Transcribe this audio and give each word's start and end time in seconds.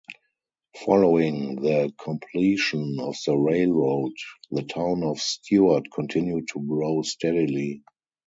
Following 0.83 1.57
the 1.61 1.93
completion 2.03 2.97
of 2.99 3.15
the 3.23 3.37
railroad, 3.37 4.13
the 4.49 4.63
town 4.63 5.03
of 5.03 5.19
Stuart 5.21 5.91
continued 5.93 6.47
to 6.53 6.65
grow 6.67 7.03
steadily. 7.03 7.83